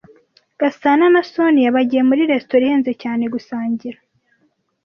[0.59, 3.97] Gasana na Soniya bagiye muri resitora ihenze cyane gusangira.